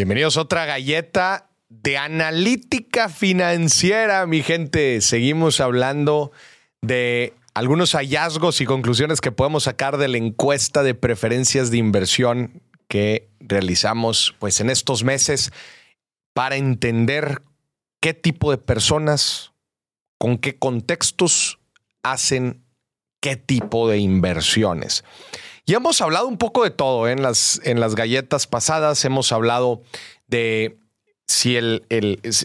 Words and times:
Bienvenidos 0.00 0.38
a 0.38 0.40
otra 0.40 0.64
galleta 0.64 1.50
de 1.68 1.98
analítica 1.98 3.10
financiera, 3.10 4.26
mi 4.26 4.42
gente. 4.42 5.02
Seguimos 5.02 5.60
hablando 5.60 6.32
de 6.80 7.34
algunos 7.52 7.92
hallazgos 7.92 8.62
y 8.62 8.64
conclusiones 8.64 9.20
que 9.20 9.30
podemos 9.30 9.64
sacar 9.64 9.98
de 9.98 10.08
la 10.08 10.16
encuesta 10.16 10.82
de 10.82 10.94
preferencias 10.94 11.70
de 11.70 11.76
inversión 11.76 12.62
que 12.88 13.28
realizamos 13.40 14.34
pues 14.38 14.62
en 14.62 14.70
estos 14.70 15.04
meses 15.04 15.52
para 16.32 16.56
entender 16.56 17.42
qué 18.00 18.14
tipo 18.14 18.50
de 18.52 18.56
personas, 18.56 19.52
con 20.16 20.38
qué 20.38 20.56
contextos 20.56 21.58
hacen 22.02 22.64
qué 23.20 23.36
tipo 23.36 23.86
de 23.86 23.98
inversiones. 23.98 25.04
Y 25.70 25.74
hemos 25.74 26.00
hablado 26.00 26.26
un 26.26 26.36
poco 26.36 26.64
de 26.64 26.70
todo 26.72 27.06
¿eh? 27.06 27.12
en, 27.12 27.22
las, 27.22 27.60
en 27.62 27.78
las 27.78 27.94
galletas 27.94 28.48
pasadas. 28.48 29.04
Hemos 29.04 29.30
hablado 29.30 29.84
de 30.26 30.80
si 31.28 31.56
el, 31.56 31.84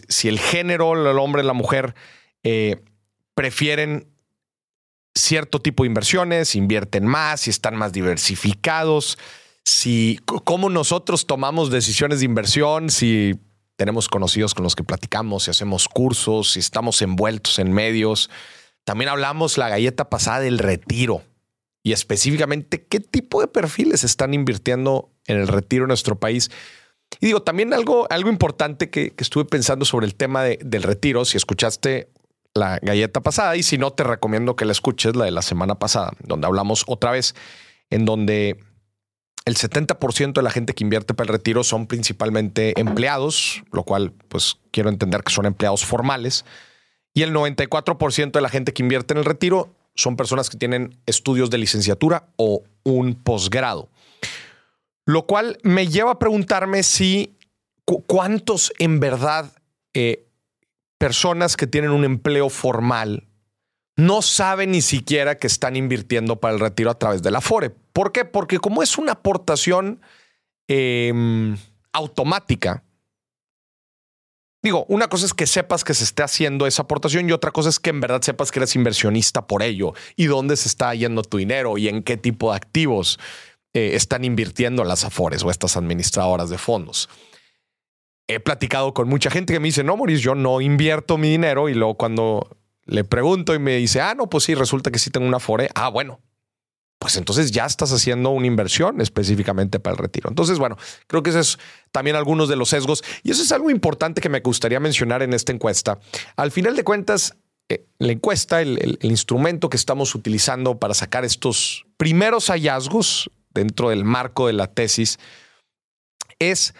si 0.06 0.28
el 0.28 0.38
género, 0.38 0.92
el 0.92 1.18
hombre, 1.18 1.42
la 1.42 1.52
mujer, 1.52 1.96
eh, 2.44 2.76
prefieren 3.34 4.06
cierto 5.16 5.60
tipo 5.60 5.82
de 5.82 5.88
inversiones, 5.88 6.54
invierten 6.54 7.04
más, 7.04 7.40
si 7.40 7.50
están 7.50 7.74
más 7.74 7.92
diversificados, 7.92 9.18
si 9.64 10.20
cómo 10.24 10.70
nosotros 10.70 11.26
tomamos 11.26 11.72
decisiones 11.72 12.20
de 12.20 12.26
inversión, 12.26 12.90
si 12.90 13.40
tenemos 13.74 14.06
conocidos 14.06 14.54
con 14.54 14.62
los 14.62 14.76
que 14.76 14.84
platicamos, 14.84 15.42
si 15.42 15.50
hacemos 15.50 15.88
cursos, 15.88 16.52
si 16.52 16.60
estamos 16.60 17.02
envueltos 17.02 17.58
en 17.58 17.72
medios. 17.72 18.30
También 18.84 19.08
hablamos 19.08 19.58
la 19.58 19.68
galleta 19.68 20.10
pasada 20.10 20.38
del 20.38 20.60
retiro 20.60 21.24
y 21.86 21.92
específicamente 21.92 22.84
qué 22.84 22.98
tipo 22.98 23.40
de 23.40 23.46
perfiles 23.46 24.02
están 24.02 24.34
invirtiendo 24.34 25.12
en 25.28 25.38
el 25.38 25.46
retiro 25.46 25.84
en 25.84 25.88
nuestro 25.88 26.18
país. 26.18 26.50
Y 27.20 27.26
digo, 27.26 27.42
también 27.42 27.72
algo, 27.72 28.08
algo 28.10 28.28
importante 28.28 28.90
que, 28.90 29.14
estuve 29.16 29.44
pensando 29.44 29.84
sobre 29.84 30.04
el 30.04 30.16
tema 30.16 30.42
del 30.42 30.82
retiro, 30.82 31.24
si 31.24 31.36
escuchaste 31.36 32.08
la 32.54 32.80
galleta 32.82 33.22
pasada 33.22 33.54
y 33.54 33.62
si 33.62 33.78
no, 33.78 33.92
te 33.92 34.02
recomiendo 34.02 34.56
que 34.56 34.64
la 34.64 34.72
escuches, 34.72 35.14
la 35.14 35.26
de 35.26 35.30
la 35.30 35.42
semana 35.42 35.78
pasada, 35.78 36.10
donde 36.24 36.48
hablamos 36.48 36.82
otra 36.88 37.12
vez, 37.12 37.36
en 37.88 38.04
donde 38.04 38.58
el 39.44 39.54
70% 39.54 40.32
de 40.32 40.42
la 40.42 40.50
gente 40.50 40.74
que 40.74 40.82
invierte 40.82 41.14
para 41.14 41.28
el 41.28 41.34
retiro 41.34 41.62
son 41.62 41.86
principalmente 41.86 42.80
empleados, 42.80 43.62
lo 43.70 43.84
cual 43.84 44.12
pues 44.26 44.56
quiero 44.72 44.88
entender 44.88 45.22
que 45.22 45.32
son 45.32 45.46
empleados 45.46 45.84
formales, 45.84 46.44
y 47.14 47.22
el 47.22 47.32
94% 47.32 48.32
de 48.32 48.40
la 48.40 48.48
gente 48.48 48.72
que 48.72 48.82
invierte 48.82 49.14
en 49.14 49.18
el 49.18 49.24
retiro 49.24 49.72
son 49.96 50.16
personas 50.16 50.50
que 50.50 50.56
tienen 50.56 50.98
estudios 51.06 51.50
de 51.50 51.58
licenciatura 51.58 52.28
o 52.36 52.62
un 52.84 53.14
posgrado. 53.14 53.90
Lo 55.04 55.26
cual 55.26 55.58
me 55.62 55.88
lleva 55.88 56.12
a 56.12 56.18
preguntarme 56.18 56.82
si 56.82 57.36
cuántos 58.06 58.72
en 58.78 59.00
verdad 59.00 59.52
eh, 59.94 60.26
personas 60.98 61.56
que 61.56 61.66
tienen 61.66 61.90
un 61.90 62.04
empleo 62.04 62.48
formal 62.48 63.26
no 63.96 64.20
saben 64.20 64.72
ni 64.72 64.82
siquiera 64.82 65.38
que 65.38 65.46
están 65.46 65.74
invirtiendo 65.74 66.36
para 66.36 66.54
el 66.54 66.60
retiro 66.60 66.90
a 66.90 66.98
través 66.98 67.22
de 67.22 67.30
la 67.30 67.40
FORE. 67.40 67.70
¿Por 67.70 68.12
qué? 68.12 68.24
Porque 68.24 68.58
como 68.58 68.82
es 68.82 68.98
una 68.98 69.12
aportación 69.12 70.00
em, 70.68 71.56
automática, 71.92 72.84
Digo, 74.66 74.84
una 74.88 75.06
cosa 75.06 75.26
es 75.26 75.32
que 75.32 75.46
sepas 75.46 75.84
que 75.84 75.94
se 75.94 76.02
esté 76.02 76.24
haciendo 76.24 76.66
esa 76.66 76.82
aportación 76.82 77.28
y 77.28 77.32
otra 77.32 77.52
cosa 77.52 77.68
es 77.68 77.78
que 77.78 77.90
en 77.90 78.00
verdad 78.00 78.20
sepas 78.20 78.50
que 78.50 78.58
eres 78.58 78.74
inversionista 78.74 79.46
por 79.46 79.62
ello 79.62 79.94
y 80.16 80.24
dónde 80.24 80.56
se 80.56 80.66
está 80.66 80.92
yendo 80.92 81.22
tu 81.22 81.36
dinero 81.36 81.78
y 81.78 81.86
en 81.86 82.02
qué 82.02 82.16
tipo 82.16 82.50
de 82.50 82.56
activos 82.56 83.20
eh, 83.74 83.92
están 83.94 84.24
invirtiendo 84.24 84.82
las 84.82 85.04
Afores 85.04 85.44
o 85.44 85.52
estas 85.52 85.76
administradoras 85.76 86.50
de 86.50 86.58
fondos. 86.58 87.08
He 88.26 88.40
platicado 88.40 88.92
con 88.92 89.08
mucha 89.08 89.30
gente 89.30 89.52
que 89.52 89.60
me 89.60 89.68
dice, 89.68 89.84
no, 89.84 89.96
Maurice, 89.96 90.20
yo 90.20 90.34
no 90.34 90.60
invierto 90.60 91.16
mi 91.16 91.30
dinero 91.30 91.68
y 91.68 91.74
luego 91.74 91.94
cuando 91.94 92.58
le 92.86 93.04
pregunto 93.04 93.54
y 93.54 93.60
me 93.60 93.76
dice, 93.76 94.00
ah, 94.00 94.16
no, 94.16 94.28
pues 94.28 94.42
sí, 94.42 94.56
resulta 94.56 94.90
que 94.90 94.98
sí 94.98 95.10
tengo 95.10 95.28
una 95.28 95.36
Afore. 95.36 95.70
Ah, 95.76 95.90
bueno, 95.90 96.18
pues 96.98 97.16
entonces 97.16 97.50
ya 97.50 97.66
estás 97.66 97.92
haciendo 97.92 98.30
una 98.30 98.46
inversión 98.46 99.00
específicamente 99.00 99.78
para 99.78 99.92
el 99.92 99.98
retiro. 99.98 100.30
Entonces, 100.30 100.58
bueno, 100.58 100.76
creo 101.06 101.22
que 101.22 101.30
ese 101.30 101.40
es 101.40 101.58
también 101.92 102.16
algunos 102.16 102.48
de 102.48 102.56
los 102.56 102.70
sesgos 102.70 103.04
y 103.22 103.30
eso 103.30 103.42
es 103.42 103.52
algo 103.52 103.70
importante 103.70 104.20
que 104.20 104.28
me 104.28 104.40
gustaría 104.40 104.80
mencionar 104.80 105.22
en 105.22 105.34
esta 105.34 105.52
encuesta. 105.52 105.98
Al 106.36 106.50
final 106.50 106.74
de 106.74 106.84
cuentas, 106.84 107.36
eh, 107.68 107.86
la 107.98 108.12
encuesta, 108.12 108.62
el, 108.62 108.98
instrumento 109.02 109.68
que 109.68 109.76
estamos 109.76 110.14
utilizando 110.14 110.78
para 110.78 110.94
sacar 110.94 111.24
estos 111.24 111.84
primeros 111.96 112.46
hallazgos 112.48 113.30
dentro 113.52 113.90
del 113.90 114.04
marco 114.04 114.46
de 114.46 114.52
la 114.52 114.72
tesis 114.72 115.18
es 116.38 116.74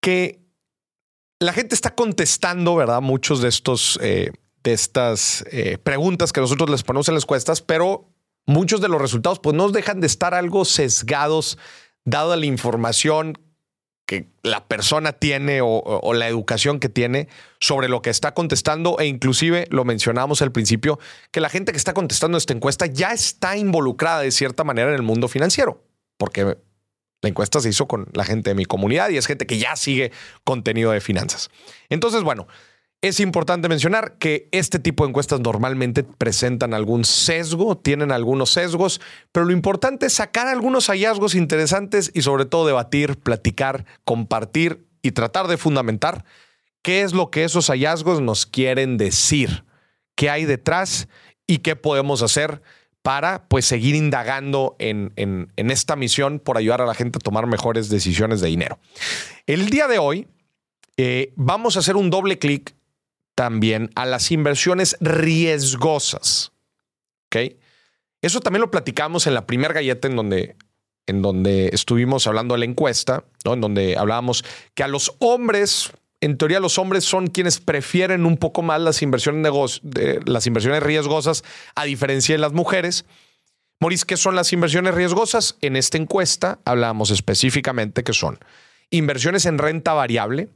que 0.00 0.40
la 1.40 1.52
gente 1.52 1.74
está 1.74 1.94
contestando, 1.94 2.74
¿verdad? 2.74 3.02
Muchos 3.02 3.42
de 3.42 3.48
estos, 3.48 3.98
eh, 4.02 4.30
de 4.62 4.72
estas 4.72 5.44
eh, 5.50 5.78
preguntas 5.78 6.32
que 6.32 6.40
nosotros 6.40 6.70
les 6.70 6.82
ponemos 6.82 7.08
en 7.08 7.14
las 7.14 7.24
encuestas, 7.24 7.60
pero 7.60 8.13
muchos 8.46 8.80
de 8.80 8.88
los 8.88 9.00
resultados 9.00 9.38
pues 9.40 9.56
no 9.56 9.68
dejan 9.70 10.00
de 10.00 10.06
estar 10.06 10.34
algo 10.34 10.64
sesgados 10.64 11.58
dada 12.04 12.36
la 12.36 12.46
información 12.46 13.38
que 14.06 14.28
la 14.42 14.66
persona 14.66 15.12
tiene 15.12 15.60
o, 15.62 16.12
la 16.12 16.28
educación 16.28 16.78
que 16.78 16.90
tiene 16.90 17.28
sobre 17.58 17.88
lo 17.88 18.02
que 18.02 18.10
está 18.10 18.34
contestando 18.34 18.98
e 18.98 19.06
inclusive 19.06 19.66
lo 19.70 19.84
mencionamos 19.84 20.42
al 20.42 20.52
principio 20.52 20.98
que 21.30 21.40
la 21.40 21.48
gente 21.48 21.72
que 21.72 21.78
está 21.78 21.94
contestando 21.94 22.36
esta 22.36 22.52
encuesta 22.52 22.84
ya 22.86 23.12
está 23.12 23.56
involucrada 23.56 24.20
de 24.20 24.30
cierta 24.30 24.62
manera 24.62 24.90
en 24.90 24.96
el 24.96 25.02
mundo 25.02 25.28
financiero 25.28 25.82
porque 26.18 26.58
la 27.24 27.28
encuesta 27.30 27.58
se 27.60 27.70
hizo 27.70 27.88
con 27.88 28.06
la 28.12 28.24
gente 28.24 28.50
de 28.50 28.54
mi 28.54 28.66
comunidad 28.66 29.08
y 29.08 29.16
es 29.16 29.26
gente 29.26 29.46
que 29.46 29.56
ya 29.56 29.76
sigue 29.76 30.12
contenido 30.44 30.90
de 30.90 31.00
finanzas. 31.00 31.48
Entonces, 31.88 32.22
bueno, 32.22 32.46
es 33.04 33.20
importante 33.20 33.68
mencionar 33.68 34.16
que 34.16 34.48
este 34.50 34.78
tipo 34.78 35.04
de 35.04 35.10
encuestas 35.10 35.38
normalmente 35.38 36.04
presentan 36.04 36.72
algún 36.72 37.04
sesgo, 37.04 37.76
tienen 37.76 38.10
algunos 38.10 38.48
sesgos, 38.48 38.98
pero 39.30 39.44
lo 39.44 39.52
importante 39.52 40.06
es 40.06 40.14
sacar 40.14 40.46
algunos 40.46 40.86
hallazgos 40.86 41.34
interesantes 41.34 42.10
y 42.14 42.22
sobre 42.22 42.46
todo 42.46 42.66
debatir, 42.66 43.18
platicar, 43.18 43.84
compartir 44.06 44.86
y 45.02 45.12
tratar 45.12 45.48
de 45.48 45.58
fundamentar 45.58 46.24
qué 46.80 47.02
es 47.02 47.12
lo 47.12 47.30
que 47.30 47.44
esos 47.44 47.66
hallazgos 47.66 48.22
nos 48.22 48.46
quieren 48.46 48.96
decir, 48.96 49.64
qué 50.14 50.30
hay 50.30 50.46
detrás 50.46 51.06
y 51.46 51.58
qué 51.58 51.76
podemos 51.76 52.22
hacer 52.22 52.62
para 53.02 53.44
pues 53.48 53.66
seguir 53.66 53.96
indagando 53.96 54.76
en, 54.78 55.12
en, 55.16 55.50
esta 55.70 55.94
misión 55.94 56.38
por 56.38 56.56
ayudar 56.56 56.80
a 56.80 56.86
la 56.86 56.94
gente 56.94 57.18
a 57.18 57.20
tomar 57.20 57.46
mejores 57.46 57.90
decisiones 57.90 58.40
de 58.40 58.48
dinero. 58.48 58.78
El 59.46 59.68
día 59.68 59.88
de 59.88 59.98
hoy 59.98 60.26
eh, 60.96 61.34
vamos 61.36 61.76
a 61.76 61.80
hacer 61.80 61.96
un 61.96 62.08
doble 62.08 62.38
clic 62.38 62.74
también 63.34 63.90
a 63.94 64.06
las 64.06 64.30
inversiones 64.30 64.96
riesgosas. 65.00 66.52
¿Ok? 67.26 67.54
Eso 68.22 68.40
también 68.40 68.62
lo 68.62 68.70
platicamos 68.70 69.26
en 69.26 69.34
la 69.34 69.46
primera 69.46 69.74
galleta 69.74 70.08
en 70.08 70.16
donde, 70.16 70.56
en 71.06 71.20
donde 71.20 71.68
estuvimos 71.72 72.26
hablando 72.26 72.54
de 72.54 72.60
la 72.60 72.64
encuesta, 72.64 73.24
en 73.44 73.60
donde 73.60 73.98
hablábamos 73.98 74.44
que 74.74 74.82
a 74.82 74.88
los 74.88 75.14
hombres, 75.18 75.92
en 76.20 76.38
teoría 76.38 76.58
los 76.58 76.78
hombres 76.78 77.04
son 77.04 77.26
quienes 77.26 77.60
prefieren 77.60 78.24
un 78.24 78.38
poco 78.38 78.62
más 78.62 78.80
las 78.80 79.02
inversiones, 79.02 79.52
de, 79.82 80.20
las 80.24 80.46
inversiones 80.46 80.82
riesgosas 80.82 81.44
a 81.74 81.84
diferencia 81.84 82.34
de 82.34 82.38
las 82.38 82.54
mujeres. 82.54 83.04
Maurice, 83.78 84.06
¿qué 84.06 84.16
son 84.16 84.36
las 84.36 84.52
inversiones 84.54 84.94
riesgosas? 84.94 85.58
En 85.60 85.76
esta 85.76 85.98
encuesta 85.98 86.60
hablábamos 86.64 87.10
específicamente 87.10 88.04
que 88.04 88.14
son 88.14 88.38
inversiones 88.88 89.44
en 89.44 89.58
renta 89.58 89.92
variable, 89.92 90.48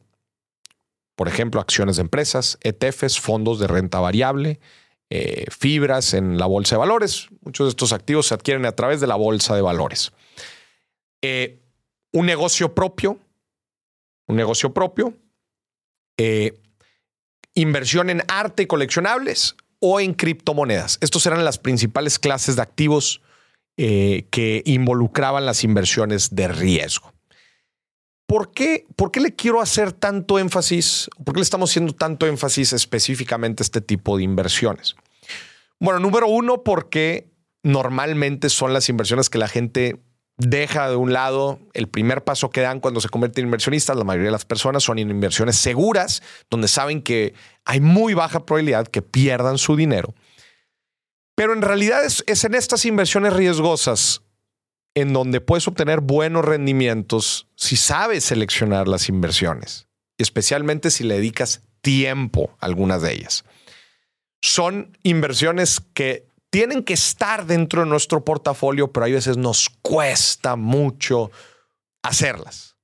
por 1.18 1.26
ejemplo, 1.26 1.60
acciones 1.60 1.96
de 1.96 2.02
empresas, 2.02 2.58
ETFs, 2.62 3.18
fondos 3.18 3.58
de 3.58 3.66
renta 3.66 3.98
variable, 3.98 4.60
eh, 5.10 5.46
fibras 5.50 6.14
en 6.14 6.38
la 6.38 6.46
bolsa 6.46 6.76
de 6.76 6.78
valores. 6.78 7.26
Muchos 7.40 7.66
de 7.66 7.70
estos 7.70 7.92
activos 7.92 8.28
se 8.28 8.34
adquieren 8.34 8.64
a 8.66 8.76
través 8.76 9.00
de 9.00 9.08
la 9.08 9.16
bolsa 9.16 9.56
de 9.56 9.60
valores. 9.60 10.12
Eh, 11.20 11.58
un 12.12 12.24
negocio 12.24 12.72
propio, 12.72 13.18
un 14.28 14.36
negocio 14.36 14.72
propio, 14.72 15.12
eh, 16.18 16.56
inversión 17.54 18.10
en 18.10 18.22
arte 18.28 18.62
y 18.62 18.66
coleccionables 18.66 19.56
o 19.80 19.98
en 19.98 20.14
criptomonedas. 20.14 20.98
Estos 21.00 21.26
eran 21.26 21.44
las 21.44 21.58
principales 21.58 22.20
clases 22.20 22.54
de 22.54 22.62
activos 22.62 23.22
que 23.76 24.62
involucraban 24.66 25.46
las 25.46 25.62
inversiones 25.62 26.34
de 26.34 26.48
riesgo. 26.48 27.12
¿Por 28.28 28.52
qué, 28.52 28.86
¿Por 28.94 29.10
qué 29.10 29.20
le 29.20 29.34
quiero 29.34 29.62
hacer 29.62 29.90
tanto 29.94 30.38
énfasis? 30.38 31.08
¿Por 31.24 31.32
qué 31.32 31.38
le 31.38 31.44
estamos 31.44 31.70
haciendo 31.70 31.94
tanto 31.94 32.26
énfasis 32.26 32.74
específicamente 32.74 33.62
a 33.62 33.64
este 33.64 33.80
tipo 33.80 34.18
de 34.18 34.22
inversiones? 34.22 34.96
Bueno, 35.80 35.98
número 35.98 36.28
uno, 36.28 36.62
porque 36.62 37.30
normalmente 37.62 38.50
son 38.50 38.74
las 38.74 38.90
inversiones 38.90 39.30
que 39.30 39.38
la 39.38 39.48
gente 39.48 40.02
deja 40.36 40.90
de 40.90 40.96
un 40.96 41.14
lado. 41.14 41.58
El 41.72 41.88
primer 41.88 42.22
paso 42.22 42.50
que 42.50 42.60
dan 42.60 42.80
cuando 42.80 43.00
se 43.00 43.08
convierten 43.08 43.44
en 43.44 43.48
inversionistas, 43.48 43.96
la 43.96 44.04
mayoría 44.04 44.26
de 44.26 44.32
las 44.32 44.44
personas 44.44 44.84
son 44.84 44.98
inversiones 44.98 45.56
seguras, 45.56 46.22
donde 46.50 46.68
saben 46.68 47.00
que 47.00 47.32
hay 47.64 47.80
muy 47.80 48.12
baja 48.12 48.44
probabilidad 48.44 48.88
que 48.88 49.00
pierdan 49.00 49.56
su 49.56 49.74
dinero. 49.74 50.14
Pero 51.34 51.54
en 51.54 51.62
realidad 51.62 52.04
es 52.04 52.44
en 52.44 52.54
estas 52.54 52.84
inversiones 52.84 53.32
riesgosas 53.32 54.20
en 55.00 55.12
donde 55.12 55.40
puedes 55.40 55.68
obtener 55.68 56.00
buenos 56.00 56.44
rendimientos 56.44 57.46
si 57.56 57.76
sabes 57.76 58.24
seleccionar 58.24 58.88
las 58.88 59.08
inversiones, 59.08 59.86
especialmente 60.18 60.90
si 60.90 61.04
le 61.04 61.14
dedicas 61.14 61.62
tiempo 61.80 62.56
a 62.60 62.66
algunas 62.66 63.02
de 63.02 63.12
ellas. 63.12 63.44
Son 64.40 64.96
inversiones 65.02 65.80
que 65.94 66.28
tienen 66.50 66.82
que 66.82 66.94
estar 66.94 67.46
dentro 67.46 67.82
de 67.82 67.88
nuestro 67.88 68.24
portafolio, 68.24 68.92
pero 68.92 69.06
a 69.06 69.08
veces 69.08 69.36
nos 69.36 69.68
cuesta 69.82 70.56
mucho 70.56 71.30
hacerlas. 72.02 72.76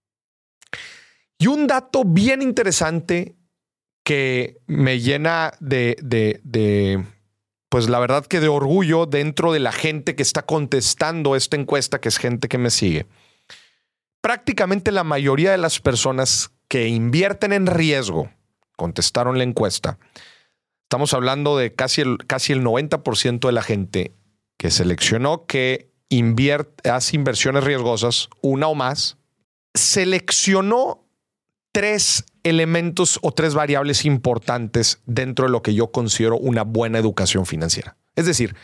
Y 1.38 1.46
un 1.46 1.66
dato 1.66 2.04
bien 2.04 2.42
interesante 2.42 3.36
que 4.04 4.58
me 4.66 5.00
llena 5.00 5.52
de, 5.60 5.96
de, 6.02 7.04
pues 7.74 7.88
la 7.88 7.98
verdad 7.98 8.24
que 8.24 8.38
de 8.38 8.46
orgullo 8.46 9.04
dentro 9.04 9.50
de 9.50 9.58
la 9.58 9.72
gente 9.72 10.14
que 10.14 10.22
está 10.22 10.42
contestando 10.42 11.34
esta 11.34 11.56
encuesta, 11.56 12.00
que 12.00 12.08
es 12.08 12.18
gente 12.18 12.46
que 12.46 12.56
me 12.56 12.70
sigue. 12.70 13.08
Prácticamente 14.20 14.92
la 14.92 15.02
mayoría 15.02 15.50
de 15.50 15.58
las 15.58 15.80
personas 15.80 16.52
que 16.68 16.86
invierten 16.86 17.52
en 17.52 17.66
riesgo 17.66 18.30
contestaron 18.76 19.38
la 19.38 19.42
encuesta. 19.42 19.98
Estamos 20.84 21.14
hablando 21.14 21.56
de 21.56 21.74
casi 21.74 22.02
el, 22.02 22.18
casi 22.28 22.52
el 22.52 22.62
90% 22.62 23.40
de 23.44 23.52
la 23.52 23.62
gente 23.64 24.14
que 24.56 24.70
seleccionó 24.70 25.44
que 25.46 25.90
invierte, 26.08 26.88
hace 26.88 27.16
inversiones 27.16 27.64
riesgosas, 27.64 28.28
una 28.40 28.68
o 28.68 28.76
más, 28.76 29.18
seleccionó 29.74 31.08
tres 31.72 32.24
elementos 32.44 33.18
o 33.22 33.32
tres 33.32 33.54
variables 33.54 34.04
importantes 34.04 35.00
dentro 35.06 35.46
de 35.46 35.50
lo 35.50 35.62
que 35.62 35.74
yo 35.74 35.90
considero 35.90 36.36
una 36.36 36.62
buena 36.62 36.98
educación 36.98 37.46
financiera. 37.46 37.96
Es 38.14 38.26
decir, 38.26 38.54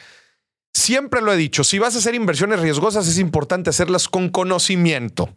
siempre 0.72 1.22
lo 1.22 1.32
he 1.32 1.36
dicho, 1.36 1.64
si 1.64 1.78
vas 1.78 1.96
a 1.96 1.98
hacer 1.98 2.14
inversiones 2.14 2.60
riesgosas 2.60 3.08
es 3.08 3.18
importante 3.18 3.70
hacerlas 3.70 4.06
con 4.08 4.28
conocimiento. 4.28 5.34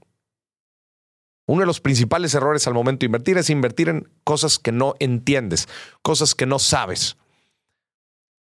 Uno 1.45 1.61
de 1.61 1.65
los 1.65 1.81
principales 1.81 2.33
errores 2.35 2.67
al 2.67 2.73
momento 2.73 2.99
de 3.01 3.07
invertir 3.07 3.37
es 3.37 3.49
invertir 3.49 3.89
en 3.89 4.09
cosas 4.23 4.59
que 4.59 4.71
no 4.71 4.95
entiendes, 4.99 5.67
cosas 6.01 6.35
que 6.35 6.45
no 6.45 6.59
sabes. 6.59 7.17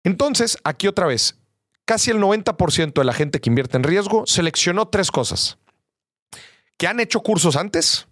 Entonces, 0.05 0.56
aquí 0.64 0.87
otra 0.87 1.06
vez, 1.06 1.38
casi 1.85 2.11
el 2.11 2.19
90% 2.19 2.94
de 2.94 3.05
la 3.05 3.12
gente 3.12 3.40
que 3.40 3.50
invierte 3.50 3.76
en 3.76 3.82
riesgo 3.82 4.26
seleccionó 4.26 4.88
tres 4.88 5.11
cosas. 5.11 5.58
Que 6.79 6.87
han 6.87 7.00
hecho 7.00 7.20
cursos 7.20 7.56
antes, 7.56 8.08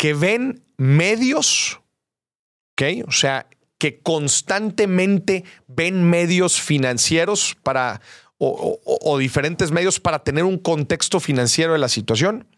que 0.00 0.14
ven 0.14 0.64
medios. 0.78 1.78
O 3.06 3.12
sea, 3.12 3.46
que 3.76 4.00
constantemente 4.00 5.44
ven 5.68 6.08
medios 6.08 6.58
financieros 6.58 7.54
para, 7.62 8.00
o, 8.38 9.18
diferentes 9.18 9.72
medios 9.72 10.00
para 10.00 10.20
tener 10.24 10.44
un 10.44 10.56
contexto 10.56 11.20
financiero 11.20 11.74
de 11.74 11.80
la 11.80 11.90
situación. 11.90 12.48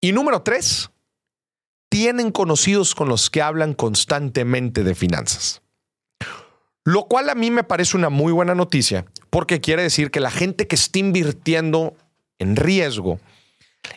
Y 0.00 0.10
número 0.10 0.42
tres, 0.42 0.90
tienen 1.88 2.32
conocidos 2.32 2.96
con 2.96 3.08
los 3.08 3.30
que 3.30 3.42
hablan 3.42 3.74
constantemente 3.74 4.82
de 4.82 4.96
finanzas. 4.96 5.62
Lo 6.82 7.04
cual 7.04 7.30
a 7.30 7.36
mí 7.36 7.52
me 7.52 7.62
parece 7.62 7.96
una 7.96 8.10
muy 8.10 8.32
buena 8.32 8.56
noticia, 8.56 9.06
porque 9.30 9.60
quiere 9.60 9.84
decir 9.84 10.10
que 10.10 10.18
la 10.18 10.32
gente 10.32 10.66
que 10.66 10.74
está 10.74 10.98
invirtiendo 10.98 11.94
en 12.40 12.56
riesgo 12.56 13.20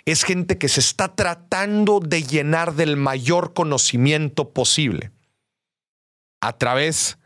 es 0.06 0.24
gente 0.24 0.58
que 0.58 0.70
se 0.70 0.80
está 0.80 1.16
tratando 1.16 2.00
de 2.00 2.24
llenar 2.24 2.74
del 2.74 2.98
mayor 2.98 3.54
conocimiento 3.54 4.52
posible 4.54 5.12
a 6.42 6.58
través 6.58 7.18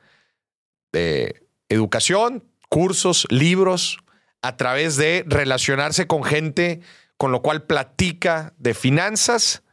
de 0.91 1.47
educación, 1.69 2.43
cursos, 2.69 3.27
libros, 3.29 3.99
a 4.41 4.55
través 4.57 4.95
de 4.95 5.23
relacionarse 5.27 6.07
con 6.07 6.23
gente 6.23 6.81
con 7.17 7.33
lo 7.33 7.41
cual 7.41 7.63
platica 7.63 8.53
de 8.57 8.73
finanzas 8.73 9.63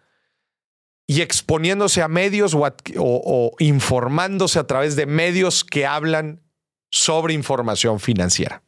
y 1.06 1.20
exponiéndose 1.20 2.02
a 2.02 2.08
medios 2.08 2.56
o, 2.56 3.54
informándose 3.60 4.58
a 4.58 4.66
través 4.66 4.96
de 4.96 5.06
medios 5.06 5.62
que 5.62 5.86
hablan 5.86 6.42
sobre 6.90 7.34
información 7.34 8.00
financiera. 8.00 8.62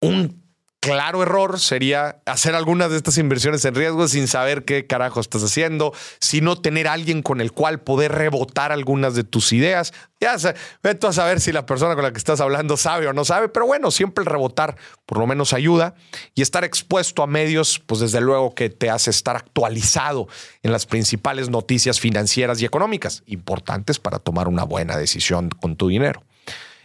Un 0.00 0.47
claro 0.80 1.22
error 1.22 1.58
sería 1.58 2.20
hacer 2.26 2.54
algunas 2.54 2.90
de 2.90 2.96
estas 2.96 3.18
inversiones 3.18 3.64
en 3.64 3.74
riesgo 3.74 4.08
sin 4.08 4.28
saber 4.28 4.64
qué 4.64 4.86
carajo 4.86 5.20
estás 5.20 5.42
haciendo, 5.42 5.92
sino 6.20 6.60
tener 6.60 6.88
alguien 6.88 7.22
con 7.22 7.40
el 7.40 7.52
cual 7.52 7.80
poder 7.80 8.12
rebotar 8.12 8.72
algunas 8.72 9.14
de 9.14 9.24
tus 9.24 9.52
ideas. 9.52 9.92
Ya 10.20 10.38
sé, 10.38 10.54
vete 10.82 11.06
a 11.06 11.12
saber 11.12 11.40
si 11.40 11.52
la 11.52 11.66
persona 11.66 11.94
con 11.94 12.04
la 12.04 12.12
que 12.12 12.18
estás 12.18 12.40
hablando 12.40 12.76
sabe 12.76 13.06
o 13.06 13.12
no 13.12 13.24
sabe, 13.24 13.48
pero 13.48 13.66
bueno, 13.66 13.90
siempre 13.90 14.22
el 14.22 14.26
rebotar 14.26 14.76
por 15.06 15.18
lo 15.18 15.26
menos 15.26 15.52
ayuda 15.52 15.94
y 16.34 16.42
estar 16.42 16.64
expuesto 16.64 17.22
a 17.22 17.26
medios, 17.26 17.80
pues 17.84 18.00
desde 18.00 18.20
luego 18.20 18.54
que 18.54 18.70
te 18.70 18.90
hace 18.90 19.10
estar 19.10 19.36
actualizado 19.36 20.28
en 20.62 20.72
las 20.72 20.86
principales 20.86 21.50
noticias 21.50 22.00
financieras 22.00 22.60
y 22.60 22.64
económicas, 22.64 23.22
importantes 23.26 23.98
para 23.98 24.18
tomar 24.18 24.48
una 24.48 24.64
buena 24.64 24.96
decisión 24.96 25.50
con 25.50 25.76
tu 25.76 25.88
dinero. 25.88 26.22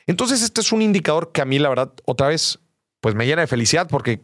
Entonces, 0.05 0.41
este 0.41 0.61
es 0.61 0.71
un 0.71 0.81
indicador 0.81 1.31
que 1.31 1.41
a 1.41 1.45
mí, 1.45 1.59
la 1.59 1.69
verdad, 1.69 1.93
otra 2.05 2.27
vez 2.27 2.59
pues 3.03 3.15
me 3.15 3.25
llena 3.25 3.41
de 3.41 3.47
felicidad 3.47 3.89
porque 3.89 4.21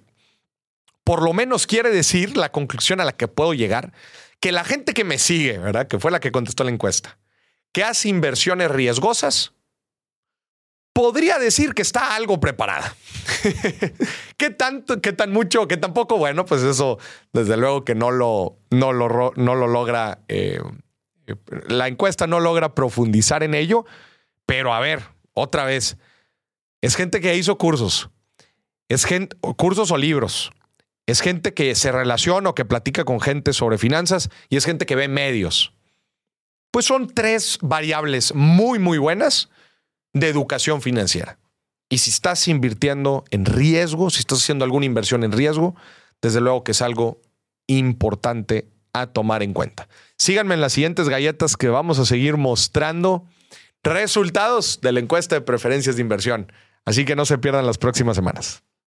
por 1.03 1.21
lo 1.21 1.33
menos 1.33 1.67
quiere 1.67 1.89
decir 1.89 2.37
la 2.37 2.53
conclusión 2.53 3.01
a 3.01 3.03
la 3.03 3.11
que 3.11 3.27
puedo 3.27 3.53
llegar, 3.53 3.91
que 4.39 4.53
la 4.53 4.63
gente 4.63 4.93
que 4.93 5.03
me 5.03 5.17
sigue, 5.17 5.57
¿verdad? 5.57 5.89
Que 5.89 5.99
fue 5.99 6.11
la 6.11 6.21
que 6.21 6.31
contestó 6.31 6.63
la 6.63 6.71
encuesta, 6.71 7.19
que 7.73 7.83
hace 7.83 8.07
inversiones 8.07 8.71
riesgosas, 8.71 9.51
podría 10.93 11.39
decir 11.39 11.73
que 11.73 11.81
está 11.81 12.15
algo 12.15 12.39
preparada. 12.39 12.95
¿Qué 14.37 14.49
tanto, 14.49 15.01
qué 15.01 15.11
tan 15.11 15.33
mucho, 15.33 15.67
qué 15.67 15.75
tan 15.75 15.93
poco? 15.93 16.17
Bueno, 16.17 16.45
pues 16.45 16.61
eso 16.61 16.99
desde 17.33 17.57
luego 17.57 17.83
que 17.83 17.95
no 17.95 18.11
lo, 18.11 18.59
no 18.69 18.93
lo, 18.93 19.33
no 19.35 19.55
lo 19.55 19.67
logra, 19.67 20.19
eh, 20.29 20.61
la 21.67 21.89
encuesta 21.89 22.27
no 22.27 22.39
logra 22.39 22.75
profundizar 22.75 23.43
en 23.43 23.55
ello, 23.55 23.85
pero 24.45 24.73
a 24.73 24.79
ver, 24.79 25.01
otra 25.33 25.65
vez, 25.65 25.97
es 26.79 26.95
gente 26.95 27.19
que 27.19 27.35
hizo 27.35 27.57
cursos, 27.57 28.09
es 28.89 29.05
gente, 29.05 29.37
cursos 29.55 29.91
o 29.91 29.97
libros. 29.97 30.51
Es 31.05 31.21
gente 31.21 31.53
que 31.53 31.73
se 31.75 31.91
relaciona 31.91 32.49
o 32.49 32.55
que 32.55 32.65
platica 32.65 33.05
con 33.05 33.21
gente 33.21 33.53
sobre 33.53 33.77
finanzas 33.77 34.29
y 34.49 34.57
es 34.57 34.65
gente 34.65 34.85
que 34.85 34.95
ve 34.95 35.07
medios. 35.07 35.73
Pues 36.71 36.85
son 36.85 37.07
tres 37.07 37.57
variables 37.61 38.35
muy, 38.35 38.77
muy 38.77 38.97
buenas 38.97 39.49
de 40.13 40.27
educación 40.27 40.81
financiera. 40.81 41.39
Y 41.89 41.99
si 41.99 42.11
estás 42.11 42.47
invirtiendo 42.47 43.23
en 43.31 43.45
riesgo, 43.45 44.09
si 44.11 44.19
estás 44.19 44.39
haciendo 44.39 44.65
alguna 44.65 44.85
inversión 44.85 45.23
en 45.23 45.31
riesgo, 45.31 45.75
desde 46.21 46.41
luego 46.41 46.63
que 46.63 46.71
es 46.71 46.81
algo 46.81 47.21
importante 47.67 48.67
a 48.93 49.07
tomar 49.07 49.41
en 49.43 49.53
cuenta. 49.53 49.87
Síganme 50.17 50.55
en 50.55 50.61
las 50.61 50.73
siguientes 50.73 51.09
galletas 51.09 51.57
que 51.57 51.69
vamos 51.69 51.97
a 51.99 52.05
seguir 52.05 52.37
mostrando 52.37 53.25
resultados 53.83 54.81
de 54.81 54.91
la 54.91 54.99
encuesta 54.99 55.35
de 55.35 55.41
preferencias 55.41 55.95
de 55.95 56.01
inversión. 56.01 56.51
Así 56.85 57.05
que 57.05 57.15
no 57.15 57.25
se 57.25 57.37
pierdan 57.37 57.65
las 57.65 57.77
próximas 57.77 58.15
semanas. 58.15 58.63